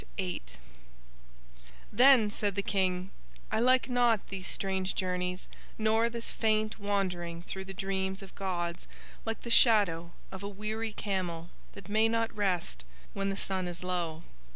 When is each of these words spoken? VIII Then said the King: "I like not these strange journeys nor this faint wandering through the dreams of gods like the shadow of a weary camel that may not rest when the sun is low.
VIII 0.17 0.41
Then 1.93 2.31
said 2.31 2.55
the 2.55 2.63
King: 2.63 3.11
"I 3.51 3.59
like 3.59 3.87
not 3.87 4.29
these 4.29 4.47
strange 4.47 4.95
journeys 4.95 5.47
nor 5.77 6.09
this 6.09 6.31
faint 6.31 6.79
wandering 6.79 7.43
through 7.43 7.65
the 7.65 7.73
dreams 7.75 8.23
of 8.23 8.33
gods 8.33 8.87
like 9.27 9.41
the 9.43 9.51
shadow 9.51 10.11
of 10.31 10.41
a 10.41 10.49
weary 10.49 10.93
camel 10.93 11.51
that 11.73 11.87
may 11.87 12.09
not 12.09 12.35
rest 12.35 12.83
when 13.13 13.29
the 13.29 13.37
sun 13.37 13.67
is 13.67 13.83
low. 13.83 14.23